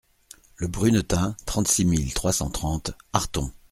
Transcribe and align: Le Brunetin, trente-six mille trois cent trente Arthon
Le 0.57 0.65
Brunetin, 0.67 1.35
trente-six 1.45 1.85
mille 1.85 2.11
trois 2.15 2.33
cent 2.33 2.49
trente 2.49 2.89
Arthon 3.13 3.51